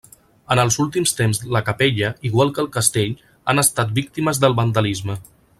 En 0.53 0.61
els 0.61 0.77
últims 0.83 1.13
temps 1.19 1.41
la 1.57 1.61
capella, 1.67 2.11
igual 2.31 2.53
que 2.57 2.65
el 2.65 2.71
castell, 2.79 3.15
han 3.53 3.67
estat 3.67 3.95
víctimes 4.03 4.45
del 4.47 4.61
vandalisme. 4.63 5.23